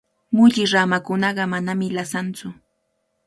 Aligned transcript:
Mulli 0.37 0.63
ramakunaqa 0.71 1.43
manami 1.51 1.87
lasantsu. 1.97 2.47